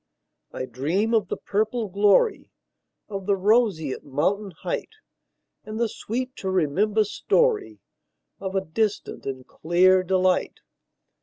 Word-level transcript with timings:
I 0.51 0.65
dream 0.65 1.13
of 1.13 1.27
the 1.27 1.37
purple 1.37 1.87
gloryOf 1.87 2.49
the 3.27 3.35
roseate 3.35 4.03
mountain 4.03 4.51
heightAnd 4.63 5.77
the 5.77 5.87
sweet 5.87 6.35
to 6.37 6.49
remember 6.49 7.01
storyOf 7.01 7.77
a 8.41 8.61
distant 8.65 9.27
and 9.27 9.45
clear 9.45 10.01
delight. 10.01 10.61